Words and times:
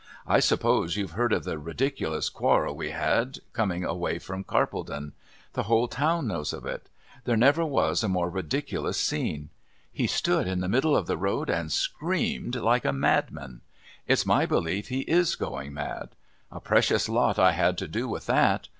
I 0.25 0.39
suppose 0.39 0.95
you've 0.97 1.11
heard 1.11 1.31
of 1.31 1.43
the 1.43 1.59
ridiculous 1.59 2.27
quarrel 2.29 2.75
we 2.75 2.89
had 2.89 3.37
coming 3.53 3.85
away 3.85 4.17
from 4.17 4.43
Carpledon. 4.43 5.11
The 5.53 5.65
whole 5.69 5.87
town 5.87 6.25
knows 6.27 6.53
of 6.53 6.65
it. 6.65 6.89
There 7.25 7.37
never 7.37 7.63
was 7.63 8.03
a 8.03 8.07
more 8.09 8.27
ridiculous 8.31 8.97
scene. 8.99 9.51
He 9.91 10.07
stood 10.07 10.47
in 10.47 10.59
the 10.59 10.67
middle 10.67 10.97
of 10.97 11.05
the 11.05 11.17
road 11.17 11.51
and 11.51 11.71
screamed 11.71 12.55
like 12.55 12.83
a 12.83 12.91
madman. 12.91 13.61
It's 14.07 14.25
my 14.25 14.47
belief 14.47 14.87
he 14.87 15.01
is 15.01 15.35
going 15.35 15.75
mad! 15.75 16.15
A 16.51 16.59
precious 16.59 17.07
lot 17.07 17.37
I 17.37 17.51
had 17.51 17.77
to 17.77 17.87
do 17.87 18.07
with 18.07 18.25
that. 18.25 18.69